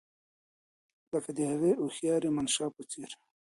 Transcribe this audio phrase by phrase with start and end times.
[1.11, 3.09] لکه د هغې هوښیارې منشي په څېر.